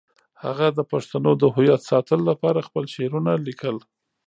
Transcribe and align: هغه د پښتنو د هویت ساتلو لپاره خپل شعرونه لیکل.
هغه 0.43 0.67
د 0.77 0.79
پښتنو 0.91 1.31
د 1.41 1.43
هویت 1.55 1.81
ساتلو 1.91 2.23
لپاره 2.31 2.65
خپل 2.67 2.83
شعرونه 2.93 3.31
لیکل. 3.47 3.75